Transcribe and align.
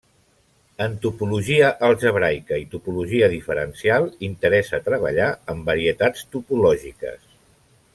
En 0.85 0.95
topologia 1.03 1.67
algebraica 1.89 2.59
i 2.63 2.65
topologia 2.73 3.29
diferencial 3.35 4.09
interessa 4.33 4.83
treballar 4.91 5.31
amb 5.55 5.73
varietats 5.75 6.31
topològiques. 6.37 7.27